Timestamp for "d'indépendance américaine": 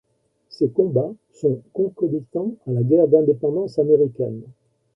3.07-4.41